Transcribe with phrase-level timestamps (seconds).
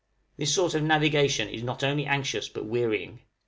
[0.35, 3.19] This sort of navigation is not only anxious, but wearying.